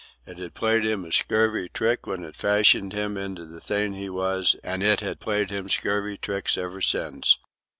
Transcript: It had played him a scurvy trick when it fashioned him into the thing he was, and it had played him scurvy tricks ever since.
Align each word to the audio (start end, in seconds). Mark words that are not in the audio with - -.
It 0.25 0.39
had 0.39 0.55
played 0.55 0.83
him 0.83 1.05
a 1.05 1.11
scurvy 1.11 1.69
trick 1.69 2.07
when 2.07 2.23
it 2.23 2.35
fashioned 2.35 2.91
him 2.91 3.17
into 3.17 3.45
the 3.45 3.61
thing 3.61 3.93
he 3.93 4.09
was, 4.09 4.55
and 4.63 4.81
it 4.81 4.99
had 5.01 5.19
played 5.19 5.51
him 5.51 5.69
scurvy 5.69 6.17
tricks 6.17 6.57
ever 6.57 6.81
since. 6.81 7.37